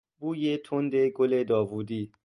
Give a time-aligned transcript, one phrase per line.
[0.19, 2.11] بوی تند گل داوودی